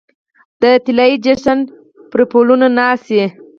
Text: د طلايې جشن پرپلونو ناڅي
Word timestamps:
د 0.61 0.63
طلايې 0.85 1.15
جشن 1.25 1.59
پرپلونو 2.11 2.67
ناڅي 2.77 3.23